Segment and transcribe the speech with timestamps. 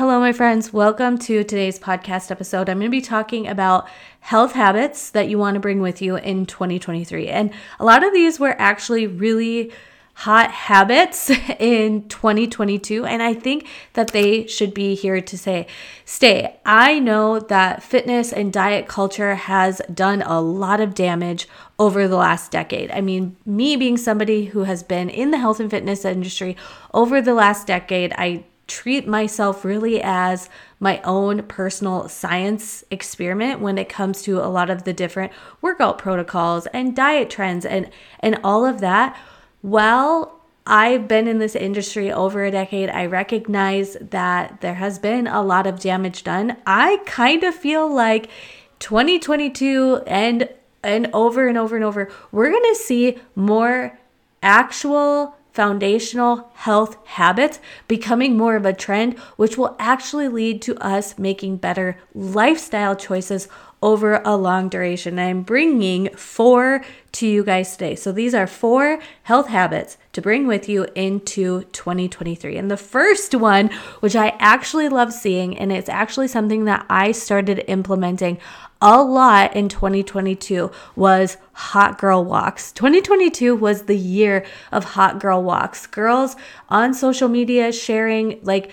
[0.00, 0.72] Hello, my friends.
[0.72, 2.70] Welcome to today's podcast episode.
[2.70, 3.86] I'm going to be talking about
[4.20, 7.28] health habits that you want to bring with you in 2023.
[7.28, 9.70] And a lot of these were actually really
[10.14, 11.28] hot habits
[11.58, 15.66] in 2022 and I think that they should be here to say
[16.06, 16.58] stay.
[16.64, 21.46] I know that fitness and diet culture has done a lot of damage
[21.78, 22.90] over the last decade.
[22.90, 26.56] I mean, me being somebody who has been in the health and fitness industry
[26.94, 30.48] over the last decade, I treat myself really as
[30.78, 35.98] my own personal science experiment when it comes to a lot of the different workout
[35.98, 39.18] protocols and diet trends and and all of that.
[39.60, 42.90] While I've been in this industry over a decade.
[42.90, 46.56] I recognize that there has been a lot of damage done.
[46.64, 48.30] I kind of feel like
[48.78, 50.48] 2022 and
[50.82, 53.98] and over and over and over, we're going to see more
[54.42, 57.58] actual foundational health habits
[57.88, 63.48] becoming more of a trend, which will actually lead to us making better lifestyle choices
[63.82, 65.18] over a long duration.
[65.18, 67.94] I'm bringing four to you guys today.
[67.94, 72.56] So these are four health habits to bring with you into 2023.
[72.56, 77.12] And the first one, which I actually love seeing, and it's actually something that I
[77.12, 78.38] started implementing
[78.80, 82.72] a lot in 2022 was hot girl walks.
[82.72, 85.86] 2022 was the year of hot girl walks.
[85.86, 86.36] Girls
[86.68, 88.70] on social media sharing like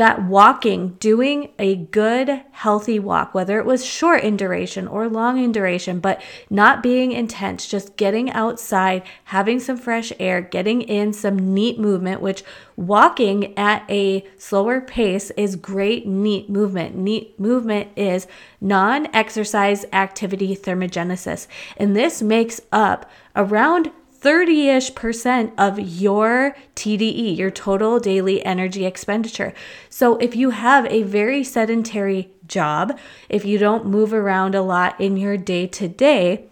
[0.00, 5.36] that walking, doing a good, healthy walk, whether it was short in duration or long
[5.36, 11.12] in duration, but not being intense, just getting outside, having some fresh air, getting in
[11.12, 12.42] some neat movement, which
[12.76, 16.96] walking at a slower pace is great, neat movement.
[16.96, 18.26] Neat movement is
[18.58, 21.46] non exercise activity thermogenesis.
[21.76, 23.90] And this makes up around
[24.20, 29.54] 30 ish percent of your TDE, your total daily energy expenditure.
[29.88, 35.00] So if you have a very sedentary job, if you don't move around a lot
[35.00, 36.50] in your day to day,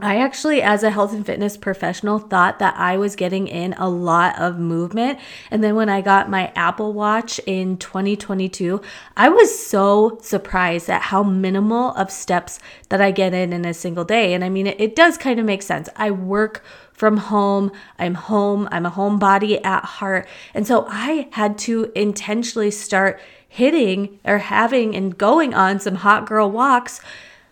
[0.00, 3.88] I actually, as a health and fitness professional, thought that I was getting in a
[3.88, 5.18] lot of movement.
[5.50, 8.80] And then when I got my Apple Watch in 2022,
[9.16, 12.60] I was so surprised at how minimal of steps
[12.90, 14.34] that I get in in a single day.
[14.34, 15.88] And I mean, it, it does kind of make sense.
[15.96, 16.62] I work
[16.98, 17.70] from home.
[17.96, 18.68] I'm home.
[18.72, 20.26] I'm a homebody at heart.
[20.52, 26.26] And so I had to intentionally start hitting or having and going on some hot
[26.26, 27.00] girl walks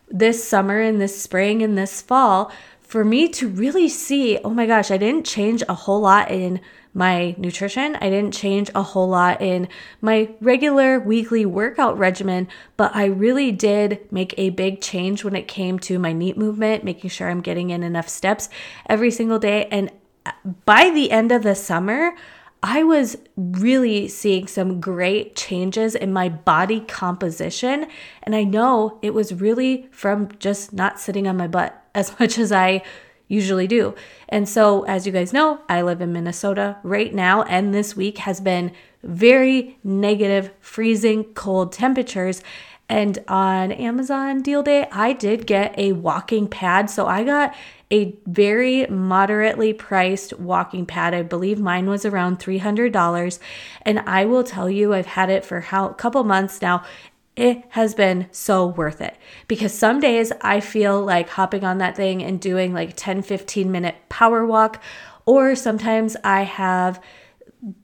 [0.09, 2.51] this summer and this spring and this fall
[2.97, 6.63] for me to really see oh my gosh, I didn't change a whole lot in
[6.95, 7.95] my nutrition.
[7.97, 9.69] I didn't change a whole lot in
[10.01, 12.49] my regular weekly workout regimen,
[12.79, 16.85] but I really did make a big change when it came to my neat movement,
[16.85, 18.49] making sure I'm getting in enough steps
[18.87, 19.67] every single day.
[19.67, 19.93] And
[20.25, 20.33] uh,
[20.65, 22.15] by the end of the summer,
[22.63, 27.89] I was really seeing some great changes in my body composition.
[28.23, 32.39] And I know it was really from just not sitting on my butt as much
[32.39, 32.83] as I
[33.27, 33.97] usually do.
[34.29, 38.19] And so, as you guys know, I live in Minnesota right now, and this week
[38.19, 38.71] has been
[39.03, 42.43] very negative, freezing cold temperatures.
[42.89, 46.89] And on Amazon deal day, I did get a walking pad.
[46.89, 47.53] So I got
[47.91, 51.13] a very moderately priced walking pad.
[51.13, 53.39] I believe mine was around $300.
[53.83, 56.85] And I will tell you, I've had it for a couple months now
[57.37, 59.17] it has been so worth it.
[59.47, 63.71] Because some days I feel like hopping on that thing and doing like 10 15
[63.71, 64.83] minute power walk
[65.27, 67.01] or sometimes I have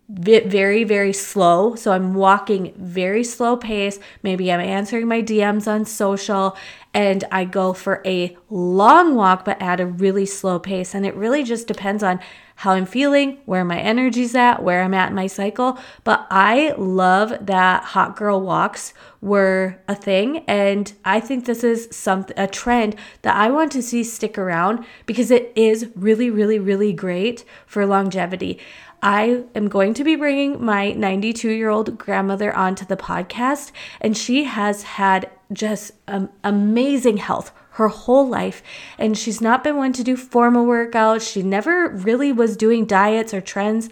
[0.09, 1.75] very very slow.
[1.75, 3.99] So i'm walking very slow pace.
[4.23, 6.57] Maybe i'm answering my dms on social
[6.95, 10.95] and i go for a long walk but at a really slow pace.
[10.95, 12.21] And it really just depends on
[12.63, 15.79] how i'm feeling where my energy's at where i'm at in my cycle.
[16.05, 20.45] But i love that hot girl walks were a thing.
[20.47, 24.85] And i think this is some a trend that i want to see stick around
[25.07, 28.61] because it is really really really great for longevity.
[29.03, 34.17] I am going to be bringing my 92 year old grandmother onto the podcast, and
[34.17, 38.63] she has had just um, amazing health her whole life.
[38.99, 41.31] And she's not been one to do formal workouts.
[41.31, 43.89] She never really was doing diets or trends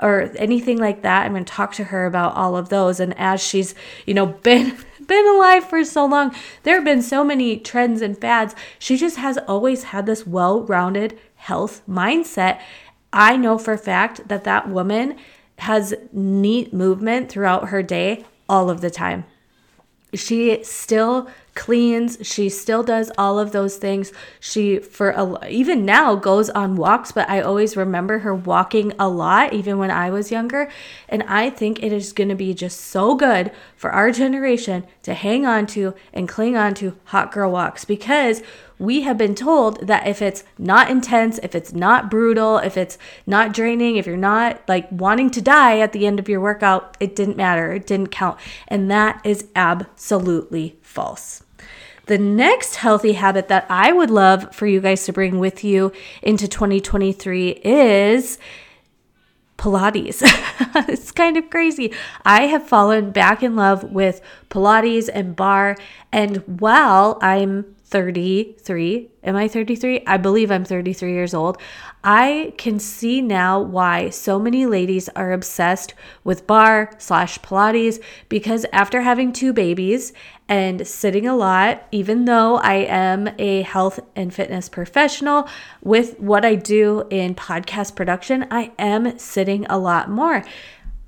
[0.00, 1.24] or anything like that.
[1.24, 3.00] I'm going to talk to her about all of those.
[3.00, 3.74] And as she's,
[4.06, 4.76] you know, been
[5.06, 8.54] been alive for so long, there have been so many trends and fads.
[8.78, 12.60] She just has always had this well-rounded health mindset
[13.12, 15.16] I know for a fact that that woman
[15.58, 19.24] has neat movement throughout her day all of the time.
[20.14, 22.18] She still cleans.
[22.22, 24.12] She still does all of those things.
[24.40, 29.08] She, for a, even now, goes on walks, but I always remember her walking a
[29.08, 30.70] lot, even when I was younger.
[31.08, 35.14] And I think it is going to be just so good for our generation to
[35.14, 38.42] hang on to and cling on to hot girl walks because
[38.78, 42.98] we have been told that if it's not intense, if it's not brutal, if it's
[43.26, 46.96] not draining, if you're not like wanting to die at the end of your workout,
[47.00, 47.72] it didn't matter.
[47.72, 48.38] It didn't count.
[48.68, 51.42] And that is absolutely false.
[52.06, 55.92] The next healthy habit that I would love for you guys to bring with you
[56.20, 58.38] into 2023 is
[59.56, 60.22] Pilates.
[60.88, 61.92] it's kind of crazy.
[62.24, 64.20] I have fallen back in love with
[64.50, 65.76] Pilates and barre.
[66.10, 69.10] And while I'm 33.
[69.22, 70.02] Am I 33?
[70.06, 71.58] I believe I'm 33 years old.
[72.02, 75.92] I can see now why so many ladies are obsessed
[76.24, 80.14] with barre slash Pilates because after having two babies
[80.48, 85.46] and sitting a lot, even though I am a health and fitness professional
[85.82, 90.44] with what I do in podcast production, I am sitting a lot more.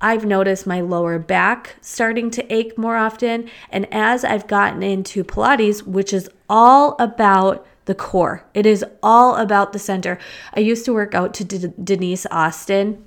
[0.01, 3.49] I've noticed my lower back starting to ache more often.
[3.69, 9.35] And as I've gotten into Pilates, which is all about the core, it is all
[9.35, 10.19] about the center.
[10.53, 13.05] I used to work out to D- Denise Austin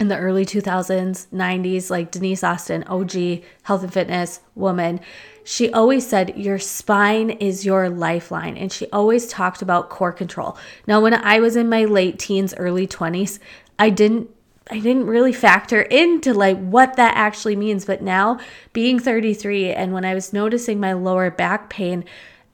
[0.00, 5.00] in the early 2000s, 90s, like Denise Austin, OG health and fitness woman.
[5.44, 8.56] She always said, Your spine is your lifeline.
[8.56, 10.56] And she always talked about core control.
[10.86, 13.38] Now, when I was in my late teens, early 20s,
[13.78, 14.30] I didn't
[14.70, 17.84] I didn't really factor into like what that actually means.
[17.84, 18.38] But now
[18.72, 22.04] being 33 and when I was noticing my lower back pain,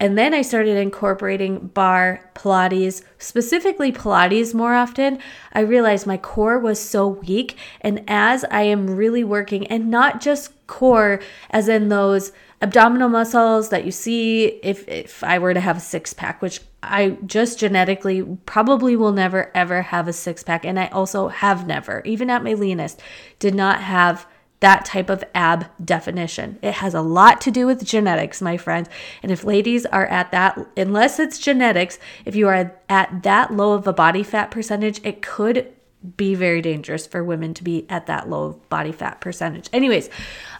[0.01, 5.19] and then I started incorporating barre, Pilates, specifically Pilates more often.
[5.53, 7.57] I realized my core was so weak.
[7.81, 11.21] And as I am really working, and not just core,
[11.51, 15.81] as in those abdominal muscles that you see if, if I were to have a
[15.81, 20.65] six pack, which I just genetically probably will never ever have a six pack.
[20.65, 23.01] And I also have never, even at my leanest,
[23.39, 24.27] did not have
[24.65, 26.59] that type of ab definition.
[26.63, 28.89] It has a lot to do with genetics, my friends.
[29.23, 33.75] And if ladies are at that, unless it's genetics, if you are at that low
[33.75, 35.71] of a body fat percentage, it could
[36.17, 39.69] be very dangerous for women to be at that low body fat percentage.
[39.71, 40.09] Anyways,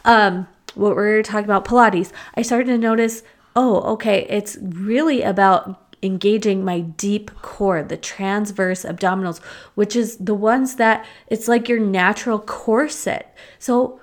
[0.05, 3.23] um, what we're talking about Pilates, I started to notice,
[3.57, 9.43] oh, okay, it's really about engaging my deep core, the transverse abdominals,
[9.75, 13.35] which is the ones that it's like your natural corset.
[13.59, 14.01] So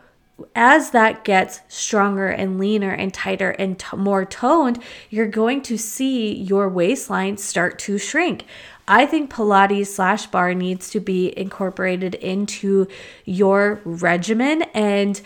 [0.56, 5.78] as that gets stronger and leaner and tighter and t- more toned, you're going to
[5.78, 8.46] see your waistline start to shrink.
[8.88, 12.88] I think Pilates slash barre needs to be incorporated into
[13.26, 15.22] your regimen and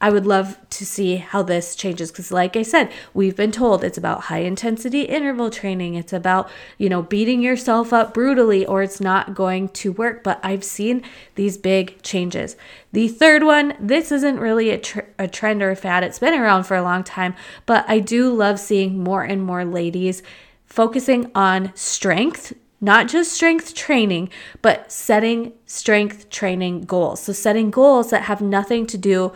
[0.00, 3.82] I would love to see how this changes because, like I said, we've been told
[3.82, 5.94] it's about high intensity interval training.
[5.94, 6.48] It's about,
[6.78, 10.22] you know, beating yourself up brutally or it's not going to work.
[10.22, 11.02] But I've seen
[11.34, 12.56] these big changes.
[12.92, 16.34] The third one, this isn't really a, tr- a trend or a fad, it's been
[16.34, 17.34] around for a long time,
[17.66, 20.22] but I do love seeing more and more ladies
[20.64, 24.30] focusing on strength not just strength training,
[24.62, 27.22] but setting strength training goals.
[27.22, 29.32] So, setting goals that have nothing to do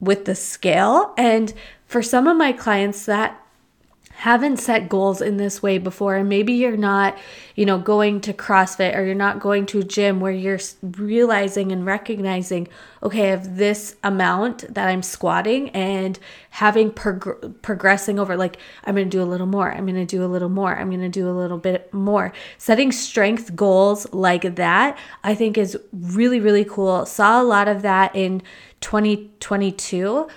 [0.00, 1.14] with the scale.
[1.16, 1.52] And
[1.86, 3.40] for some of my clients that
[4.16, 7.18] haven't set goals in this way before and maybe you're not
[7.54, 11.70] you know going to crossfit or you're not going to a gym where you're realizing
[11.70, 12.66] and recognizing
[13.02, 18.94] okay i have this amount that i'm squatting and having prog- progressing over like i'm
[18.94, 20.98] going to do a little more i'm going to do a little more i'm going
[20.98, 26.40] to do a little bit more setting strength goals like that i think is really
[26.40, 28.42] really cool saw a lot of that in
[28.80, 30.28] 2022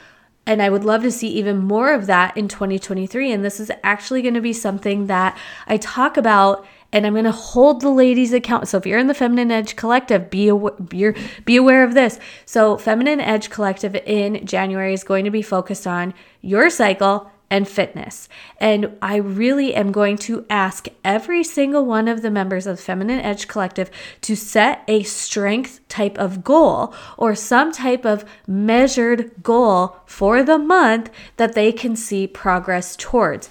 [0.50, 3.32] and I would love to see even more of that in 2023.
[3.32, 7.26] And this is actually going to be something that I talk about and I'm going
[7.26, 8.68] to hold the ladies account.
[8.68, 11.14] So if you're in the Feminine Edge Collective, be aware,
[11.46, 12.20] be aware of this.
[12.48, 17.68] So Feminine Edge Collective in January is going to be focused on your cycle and
[17.68, 18.30] fitness.
[18.58, 23.20] And I really am going to ask every single one of the members of Feminine
[23.20, 23.90] Edge Collective
[24.22, 30.58] to set a strength type of goal or some type of measured goal for the
[30.60, 33.50] month that they can see progress towards.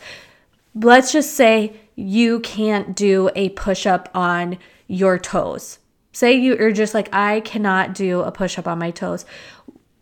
[0.74, 5.80] Let's just say you can't do a push up on your toes.
[6.12, 9.24] Say you're just like, I cannot do a push up on my toes.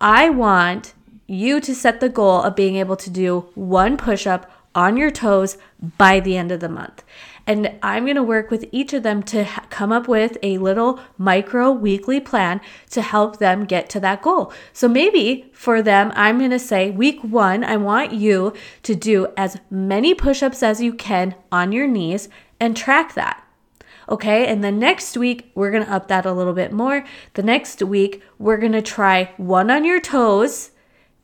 [0.00, 0.95] I want
[1.26, 5.11] you to set the goal of being able to do one push up on your
[5.11, 5.56] toes
[5.97, 7.02] by the end of the month.
[7.47, 10.59] And I'm going to work with each of them to ha- come up with a
[10.59, 14.52] little micro weekly plan to help them get to that goal.
[14.73, 18.52] So maybe for them, I'm going to say week one, I want you
[18.83, 22.28] to do as many push ups as you can on your knees
[22.61, 23.42] and track that.
[24.09, 27.04] Okay, and then next week, we're gonna up that a little bit more.
[27.35, 30.71] The next week, we're gonna try one on your toes,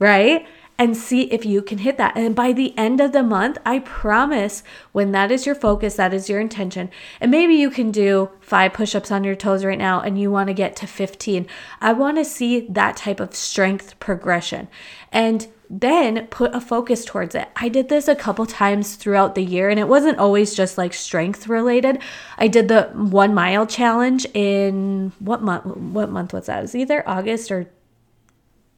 [0.02, 0.47] right?
[0.78, 2.16] And see if you can hit that.
[2.16, 6.12] And by the end of the month, I promise when that is your focus, that
[6.12, 6.90] is your intention.
[7.21, 10.30] And maybe you can do five push ups on your toes right now and you
[10.30, 11.47] wanna get to 15.
[11.80, 14.66] I wanna see that type of strength progression.
[15.12, 17.49] And then put a focus towards it.
[17.54, 20.94] I did this a couple times throughout the year and it wasn't always just like
[20.94, 21.99] strength related.
[22.38, 26.59] I did the 1 mile challenge in what month what month was that?
[26.59, 27.71] It was either August or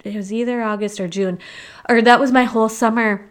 [0.05, 1.39] it was either August or June.
[1.89, 3.29] Or that was my whole summer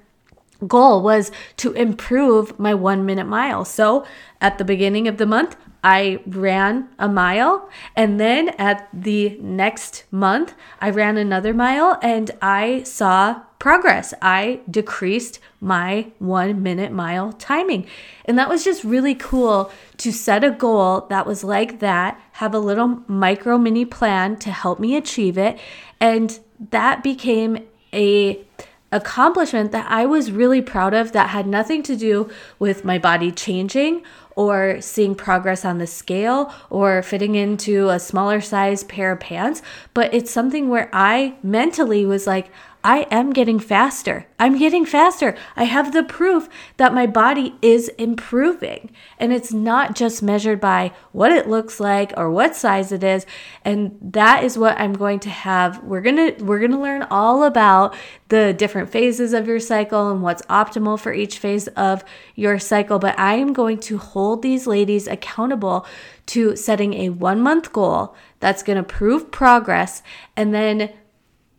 [0.68, 3.66] goal was to improve my 1 minute mile.
[3.66, 4.06] So,
[4.42, 7.70] at the beginning of the month, I ran a mile.
[7.96, 14.14] And then at the next month, I ran another mile and I saw progress.
[14.22, 17.86] I decreased my one minute mile timing.
[18.26, 22.54] And that was just really cool to set a goal that was like that, have
[22.54, 25.60] a little micro mini plan to help me achieve it.
[26.00, 26.40] And
[26.72, 28.44] that became a
[28.92, 32.30] accomplishment that I was really proud of that had nothing to do
[32.60, 34.04] with my body changing
[34.36, 39.64] or seeing progress on the scale or fitting into a smaller size pair of pants,
[39.96, 42.52] but it's something where I mentally was like,
[42.84, 44.28] I am getting faster.
[44.38, 45.36] I'm getting faster.
[45.56, 48.92] I have the proof that my body is improving.
[49.18, 53.26] And it's not just measured by what it looks like or what size it is.
[53.64, 55.82] And that is what I'm going to have.
[55.84, 57.96] We're going to we're going to learn all about
[58.34, 62.98] the different phases of your cycle and what's optimal for each phase of your cycle,
[62.98, 65.86] but I am going to hold these ladies accountable
[66.28, 70.02] to setting a 1 month goal that's going to prove progress
[70.36, 70.92] and then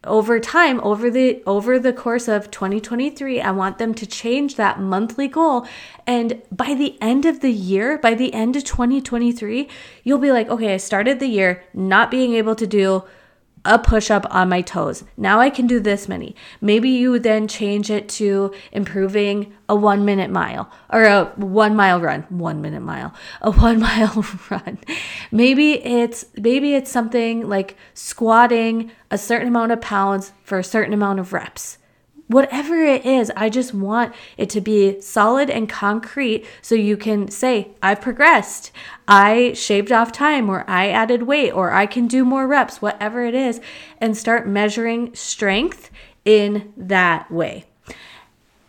[0.07, 4.81] over time over the over the course of 2023 i want them to change that
[4.81, 5.67] monthly goal.
[6.07, 9.69] And by the end of the year by the end of 2023
[10.03, 13.05] you'll be like okay i started the year not being able to do
[13.65, 15.05] a push up on my toes.
[15.17, 16.35] Now I can do this many.
[16.61, 22.01] Maybe you then change it to improving a one minute mile or a one mile
[22.01, 24.79] run, one minute mile, a one mile run.
[25.31, 30.93] Maybe it's maybe it's something like squatting a certain amount of pounds for a certain
[30.93, 31.79] amount of reps
[32.29, 37.31] whatever it is, I just want it to be solid and concrete so you can
[37.31, 38.73] say, I've progressed.
[39.07, 43.25] I shaved off time, or I added weight, or I can do more reps, whatever
[43.25, 43.61] it is,
[44.01, 45.91] and start measuring strength
[46.25, 47.67] in that way.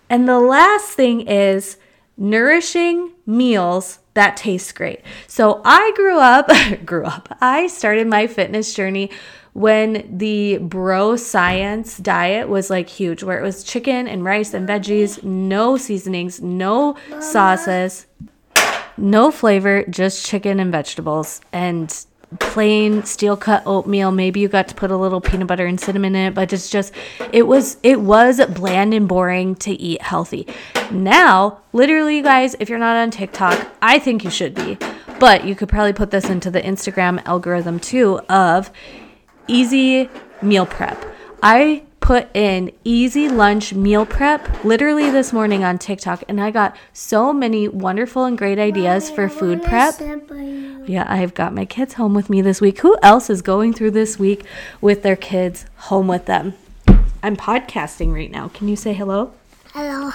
[0.10, 1.78] And the last thing is
[2.18, 5.02] nourishing meals that taste great.
[5.28, 6.50] So I grew up,
[6.86, 9.12] grew up, I started my fitness journey
[9.54, 14.68] when the bro science diet was like huge, where it was chicken and rice and
[14.68, 18.06] veggies, no seasonings, no sauces,
[18.98, 22.06] no flavor, just chicken and vegetables and
[22.40, 24.12] plain steel cut oatmeal.
[24.12, 26.70] Maybe you got to put a little peanut butter and cinnamon in it, but it's
[26.70, 26.94] just
[27.32, 30.48] it was it was bland and boring to eat healthy.
[30.92, 34.78] Now, literally, you guys, if you're not on TikTok, I think you should be.
[35.20, 38.70] But you could probably put this into the Instagram algorithm too of
[39.48, 40.10] easy
[40.42, 41.04] meal prep.
[41.42, 46.76] I put in easy lunch meal prep literally this morning on TikTok, and I got
[46.94, 49.96] so many wonderful and great ideas for food prep.
[50.88, 52.80] Yeah, I've got my kids home with me this week.
[52.80, 54.44] Who else is going through this week
[54.82, 56.54] with their kids home with them?
[57.24, 58.50] I'm podcasting right now.
[58.50, 59.34] Can you say hello?
[59.74, 60.12] Hello.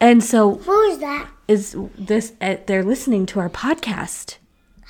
[0.00, 1.28] And so, Who is that?
[1.48, 2.32] is this?
[2.40, 4.36] Uh, they're listening to our podcast.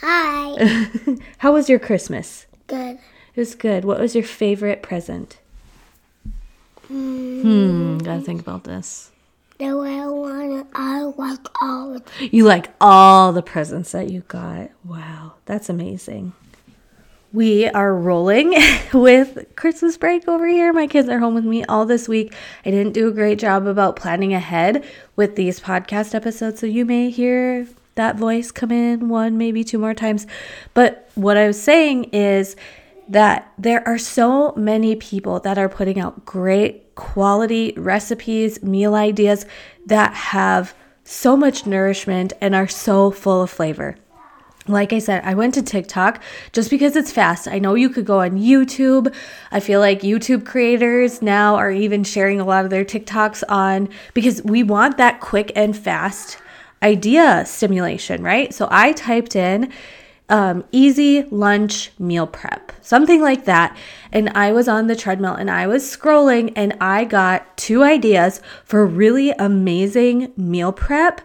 [0.03, 0.87] Hi.
[1.39, 2.47] How was your Christmas?
[2.67, 2.99] Good.
[3.35, 3.85] It was good.
[3.85, 5.39] What was your favorite present?
[6.89, 9.12] Hmm, gotta think about this.
[9.71, 12.29] Way I want I like all of them.
[12.33, 14.71] You like all the presents that you got.
[14.85, 16.33] Wow, that's amazing.
[17.33, 18.55] We are rolling
[18.93, 20.73] with Christmas break over here.
[20.73, 22.35] My kids are home with me all this week.
[22.67, 26.85] I didn't do a great job about planning ahead with these podcast episodes, so you
[26.85, 30.27] may hear that voice come in one, maybe two more times.
[30.75, 32.57] But what I was saying is
[33.09, 39.47] that there are so many people that are putting out great quality recipes, meal ideas
[39.87, 43.97] that have so much nourishment and are so full of flavor.
[44.69, 46.23] Like I said, I went to TikTok
[46.53, 47.49] just because it's fast.
[47.49, 49.13] I know you could go on YouTube.
[49.51, 53.89] I feel like YouTube creators now are even sharing a lot of their TikToks on
[54.15, 56.39] because we want that quick and fast
[56.81, 58.55] idea stimulation, right?
[58.55, 59.73] So I typed in
[60.29, 63.77] um, easy lunch meal prep, something like that.
[64.13, 68.41] And I was on the treadmill and I was scrolling and I got two ideas
[68.65, 71.21] for really amazing meal prep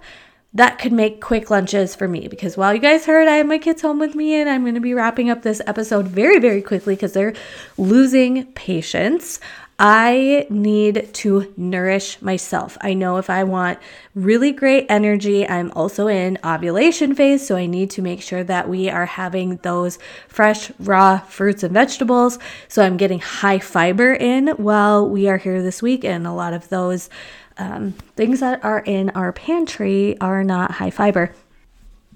[0.53, 3.59] that could make quick lunches for me because while you guys heard I have my
[3.59, 6.61] kids home with me and I'm going to be wrapping up this episode very very
[6.61, 7.35] quickly because they're
[7.77, 9.39] losing patience.
[9.79, 12.79] I need to nourish myself.
[12.81, 13.77] I know if I want
[14.15, 18.67] really great energy, I'm also in ovulation phase, so I need to make sure that
[18.67, 22.39] we are having those fresh, raw fruits and vegetables.
[22.67, 26.53] So I'm getting high fiber in while we are here this week, and a lot
[26.53, 27.07] of those
[27.59, 31.35] um, things that are in our pantry are not high fiber.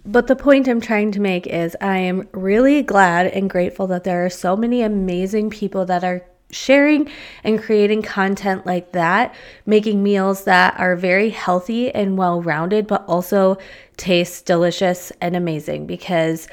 [0.04, 4.04] But the point I'm trying to make is I am really glad and grateful that
[4.04, 7.10] there are so many amazing people that are sharing
[7.44, 9.34] and creating content like that,
[9.66, 13.58] making meals that are very healthy and well rounded, but also
[13.98, 16.48] taste delicious and amazing because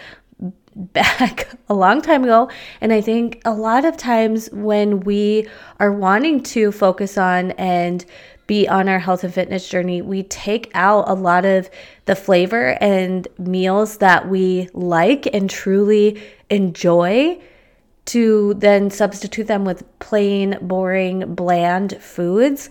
[0.74, 2.50] back a long time ago.
[2.80, 5.48] And I think a lot of times when we
[5.80, 8.04] are wanting to focus on and
[8.46, 11.68] be on our health and fitness journey, we take out a lot of
[12.06, 17.38] the flavor and meals that we like and truly enjoy
[18.08, 22.70] to then substitute them with plain, boring, bland foods.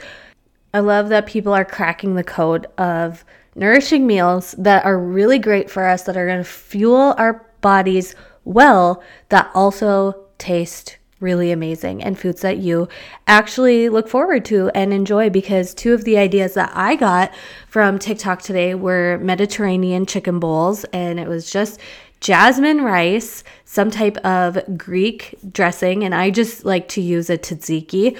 [0.73, 3.23] I love that people are cracking the code of
[3.55, 8.15] nourishing meals that are really great for us, that are going to fuel our bodies
[8.45, 12.87] well, that also taste really amazing and foods that you
[13.25, 17.33] actually look forward to and enjoy because two of the ideas that I got
[17.67, 21.79] from TikTok today were Mediterranean chicken bowls and it was just
[22.19, 28.17] jasmine rice, some type of Greek dressing, and I just like to use a tzatziki,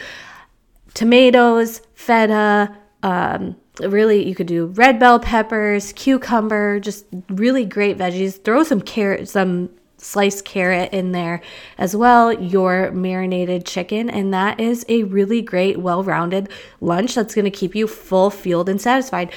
[0.93, 8.43] tomatoes, feta, um, really you could do red bell peppers, cucumber, just really great veggies.
[8.43, 11.41] Throw some carrot, some sliced carrot in there
[11.77, 16.49] as well, your marinated chicken, and that is a really great, well rounded
[16.81, 19.31] lunch that's going to keep you full, fueled, and satisfied.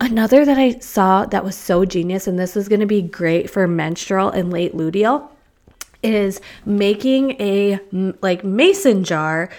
[0.00, 3.50] Another that I saw that was so genius, and this is going to be great
[3.50, 5.28] for menstrual and late luteal,
[6.02, 7.78] is making a
[8.22, 9.50] like mason jar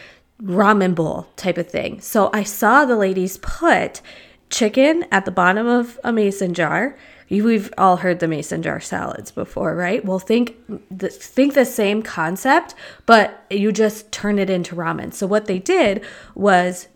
[0.42, 2.02] ramen bowl type of thing.
[2.02, 4.02] So I saw the ladies put
[4.50, 6.98] chicken at the bottom of a mason jar.
[7.30, 10.04] We've all heard the mason jar salads before, right?
[10.04, 10.58] Well, think
[10.90, 15.14] the, think the same concept, but you just turn it into ramen.
[15.14, 16.04] So what they did
[16.36, 16.88] was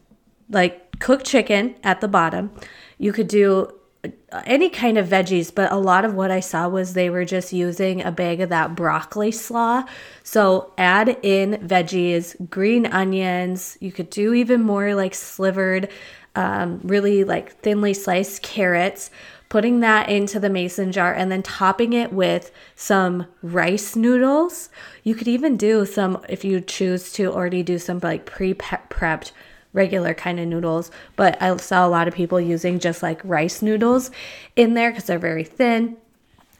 [0.49, 2.51] like cook chicken at the bottom
[2.97, 3.71] you could do
[4.45, 7.53] any kind of veggies, but a lot of what I saw was they were just
[7.53, 9.83] using a bag of that broccoli slaw.
[10.23, 13.77] So add in veggies, green onions.
[13.79, 15.89] You could do even more like slivered,
[16.35, 19.09] um, really like thinly sliced carrots.
[19.47, 24.69] Putting that into the mason jar and then topping it with some rice noodles.
[25.03, 29.31] You could even do some, if you choose to already do some like pre prepped
[29.75, 33.61] regular kind of noodles, but I saw a lot of people using just like rice
[33.61, 34.09] noodles
[34.55, 35.97] in there because they're very thin.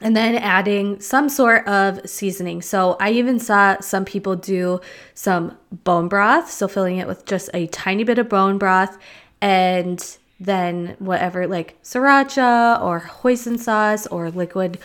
[0.02, 2.62] And then adding some sort of seasoning.
[2.62, 4.82] So I even saw some people do
[5.14, 6.52] some bone broth.
[6.52, 8.98] So filling it with just a tiny bit of bone broth
[9.42, 14.78] and then whatever like sriracha or hoisin sauce or liquid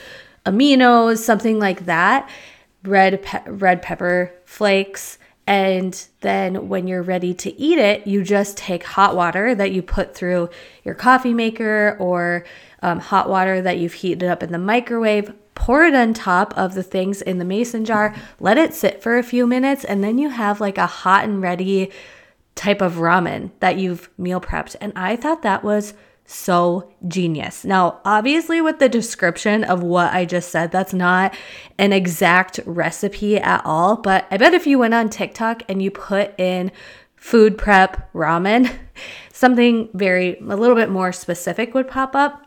[0.46, 2.30] aminos, something like that.
[2.84, 8.56] Red pe- red pepper flakes and then when you're ready to eat it, you just
[8.56, 10.50] take hot water that you put through
[10.84, 12.44] your coffee maker or
[12.82, 16.74] um, hot water that you've heated up in the microwave, pour it on top of
[16.74, 20.18] the things in the mason jar, let it sit for a few minutes, and then
[20.18, 21.90] you have like a hot and ready
[22.54, 24.76] type of ramen that you've meal prepped.
[24.80, 25.94] And I thought that was
[26.30, 27.64] so genius.
[27.64, 31.34] Now, obviously, with the description of what I just said, that's not
[31.78, 35.90] an exact recipe at all, but I bet if you went on TikTok and you
[35.90, 36.70] put in
[37.16, 38.72] food prep ramen,
[39.32, 42.46] something very, a little bit more specific would pop up.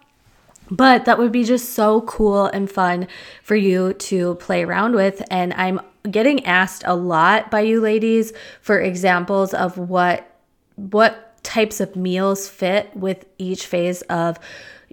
[0.72, 3.08] But that would be just so cool and fun
[3.44, 5.22] for you to play around with.
[5.30, 10.30] And I'm getting asked a lot by you ladies for examples of what
[10.76, 14.40] what types of meals fit with each phase of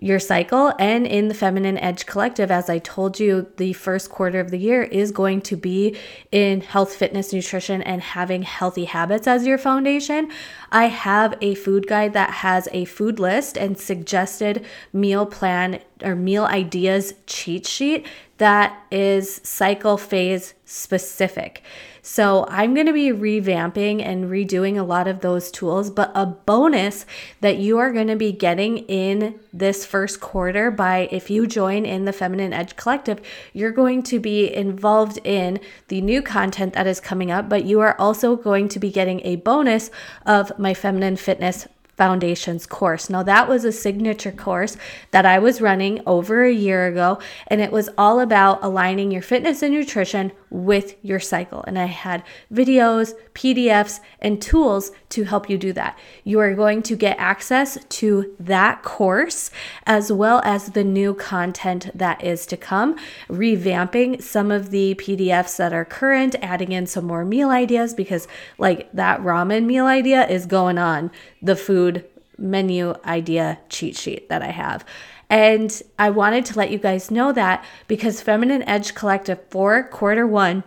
[0.02, 2.50] your cycle and in the Feminine Edge Collective.
[2.50, 5.96] As I told you, the first quarter of the year is going to be
[6.32, 10.30] in health, fitness, nutrition, and having healthy habits as your foundation.
[10.72, 16.14] I have a food guide that has a food list and suggested meal plan or
[16.14, 18.06] meal ideas cheat sheet
[18.40, 21.62] that is cycle phase specific.
[22.00, 26.24] So I'm going to be revamping and redoing a lot of those tools, but a
[26.24, 27.04] bonus
[27.42, 31.84] that you are going to be getting in this first quarter by if you join
[31.84, 33.20] in the Feminine Edge Collective,
[33.52, 37.80] you're going to be involved in the new content that is coming up, but you
[37.80, 39.90] are also going to be getting a bonus
[40.24, 41.66] of my feminine fitness
[42.00, 43.10] Foundations course.
[43.10, 44.78] Now, that was a signature course
[45.10, 49.20] that I was running over a year ago, and it was all about aligning your
[49.20, 51.64] fitness and nutrition with your cycle.
[51.66, 55.98] And I had videos, PDFs, and tools to help you do that.
[56.24, 59.50] You are going to get access to that course
[59.86, 65.56] as well as the new content that is to come, revamping some of the PDFs
[65.56, 68.26] that are current, adding in some more meal ideas because,
[68.58, 71.10] like, that ramen meal idea is going on
[71.40, 72.04] the food
[72.38, 74.84] menu idea cheat sheet that I have.
[75.30, 80.26] And I wanted to let you guys know that because Feminine Edge Collective for quarter
[80.26, 80.64] one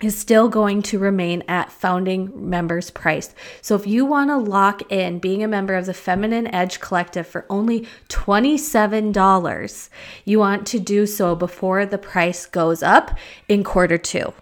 [0.00, 3.34] is still going to remain at founding members price.
[3.60, 7.26] So if you want to lock in being a member of the Feminine Edge Collective
[7.26, 9.88] for only $27,
[10.24, 13.18] you want to do so before the price goes up
[13.48, 14.32] in quarter 2.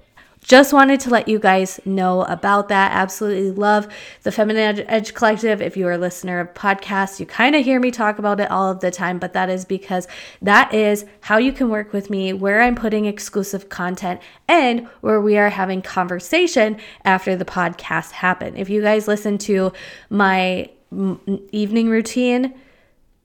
[0.46, 2.92] Just wanted to let you guys know about that.
[2.92, 3.88] Absolutely love
[4.22, 5.60] the Feminine Edge Collective.
[5.60, 8.48] If you are a listener of podcasts, you kind of hear me talk about it
[8.48, 10.06] all of the time, but that is because
[10.40, 15.20] that is how you can work with me, where I'm putting exclusive content, and where
[15.20, 18.56] we are having conversation after the podcast happen.
[18.56, 19.72] If you guys listen to
[20.10, 20.70] my
[21.50, 22.54] evening routine,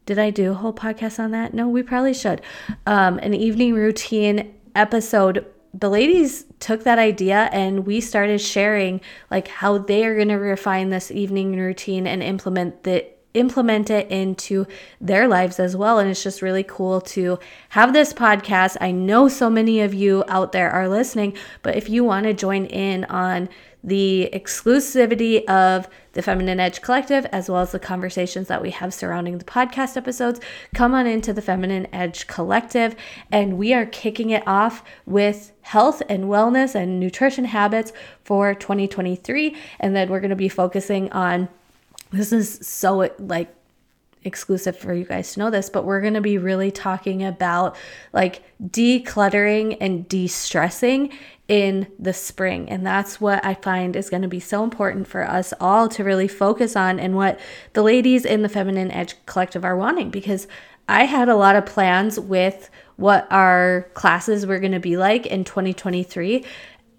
[0.08, 1.54] did I do a whole podcast on that?
[1.54, 2.42] No, we probably should.
[2.88, 9.48] Um, an evening routine episode the ladies took that idea and we started sharing like
[9.48, 14.68] how they are going to refine this evening routine and implement the implement it into
[15.00, 18.76] their lives as well and it's just really cool to have this podcast.
[18.82, 22.34] I know so many of you out there are listening, but if you want to
[22.34, 23.48] join in on
[23.84, 28.94] the exclusivity of the Feminine Edge Collective, as well as the conversations that we have
[28.94, 30.40] surrounding the podcast episodes,
[30.74, 32.96] come on into the Feminine Edge Collective.
[33.32, 37.94] And we are kicking it off with health and wellness and nutrition habits
[38.24, 39.56] for 2023.
[39.80, 41.48] And then we're going to be focusing on
[42.12, 43.54] this is so like
[44.24, 47.76] exclusive for you guys to know this, but we're going to be really talking about
[48.14, 51.12] like decluttering and de stressing
[51.48, 52.70] in the spring.
[52.70, 56.04] And that's what I find is going to be so important for us all to
[56.04, 57.40] really focus on and what
[57.74, 60.48] the ladies in the Feminine Edge Collective are wanting because
[60.88, 65.26] I had a lot of plans with what our classes were going to be like
[65.26, 66.46] in 2023.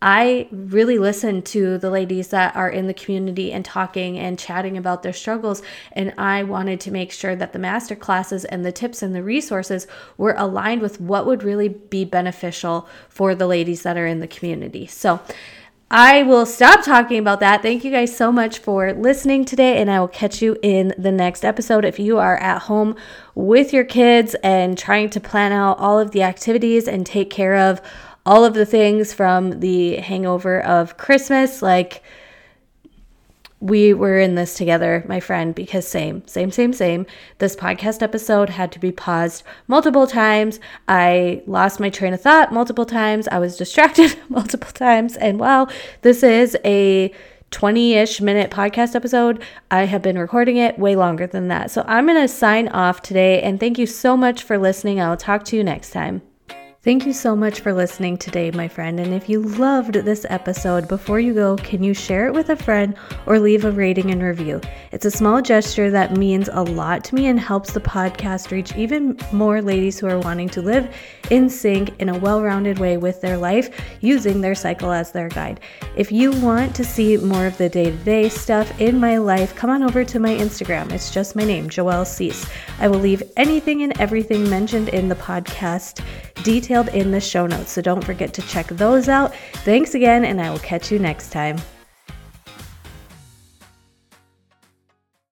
[0.05, 4.77] I really listen to the ladies that are in the community and talking and chatting
[4.77, 5.63] about their struggles.
[5.93, 9.23] And I wanted to make sure that the master classes and the tips and the
[9.23, 9.87] resources
[10.19, 14.27] were aligned with what would really be beneficial for the ladies that are in the
[14.27, 14.89] community.
[14.89, 15.21] So,
[15.95, 17.61] I will stop talking about that.
[17.61, 21.13] Thank you guys so much for listening today, and I will catch you in the
[21.13, 21.85] next episode.
[21.85, 22.97] If you are at home
[23.35, 27.57] with your kids and trying to plan out all of the activities and take care
[27.57, 27.83] of
[28.25, 32.03] all of the things from the hangover of Christmas, like
[33.63, 37.07] we were in this together, my friend, because same, same, same, same.
[37.39, 40.59] This podcast episode had to be paused multiple times.
[40.89, 43.29] I lost my train of thought multiple times.
[43.29, 45.17] I was distracted multiple times.
[45.17, 47.13] And while this is a
[47.53, 51.71] 20 ish minute podcast episode, I have been recording it way longer than that.
[51.71, 53.43] So I'm going to sign off today.
[53.43, 55.01] And thank you so much for listening.
[55.01, 56.23] I'll talk to you next time.
[56.85, 58.99] Thank you so much for listening today, my friend.
[58.99, 62.57] And if you loved this episode, before you go, can you share it with a
[62.57, 64.61] friend or leave a rating and review?
[64.91, 68.75] It's a small gesture that means a lot to me and helps the podcast reach
[68.75, 70.93] even more ladies who are wanting to live
[71.31, 75.29] in sync in a well rounded way with their life using their cycle as their
[75.29, 75.61] guide.
[75.95, 79.55] If you want to see more of the day to day stuff in my life,
[79.55, 80.91] come on over to my Instagram.
[80.91, 82.45] It's just my name, Joelle Cease.
[82.81, 86.05] I will leave anything and everything mentioned in the podcast
[86.73, 89.35] detailed in the show notes, so don't forget to check those out.
[89.65, 91.59] Thanks again, and I will catch you next time.